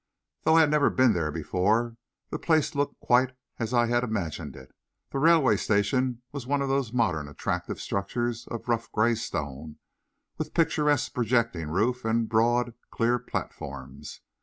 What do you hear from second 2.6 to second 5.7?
looked quite as I had imagined it. The railway